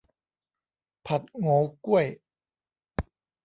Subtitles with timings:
[1.05, 2.07] ผัดโหงวก้วย